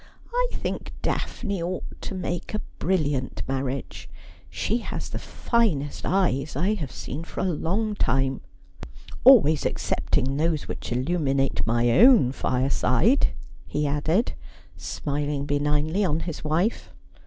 I 0.33 0.47
think 0.51 0.93
Daphne 1.03 1.61
ought 1.61 2.01
to 2.01 2.15
make 2.15 2.55
a 2.55 2.61
brilliant 2.79 3.43
marriage. 3.47 4.09
She 4.49 4.79
has 4.79 5.07
the 5.09 5.19
finest 5.19 6.07
eyes 6.07 6.55
I 6.55 6.73
have 6.73 6.91
seen 6.91 7.23
for 7.23 7.41
a 7.41 7.53
long 7.53 7.93
time— 7.93 8.41
always 9.25 9.63
excepting 9.63 10.37
those 10.37 10.67
which 10.67 10.91
illuminate 10.91 11.67
my 11.67 11.91
own 11.91 12.31
fireside,' 12.31 13.27
he 13.67 13.85
added, 13.85 14.33
smiling 14.75 15.45
benignly 15.45 16.03
on 16.03 16.21
his 16.21 16.43
wife. 16.43 16.89